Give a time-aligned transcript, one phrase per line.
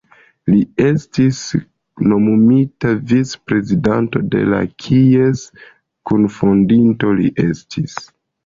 [0.51, 1.41] Li estis
[2.13, 5.45] nomumita vic-prezidanto de la kies
[6.13, 7.99] kunfondinto li estis.